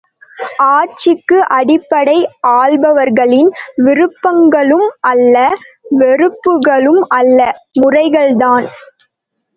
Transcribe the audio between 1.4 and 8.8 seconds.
அடிப்படை ஆள்பவர்களின் விருப்பங்களும் அல்ல வெறுப்புகளும் அல்ல, முறை கள்தான்!